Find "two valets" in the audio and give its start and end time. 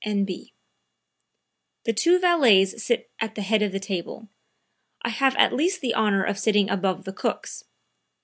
1.93-2.81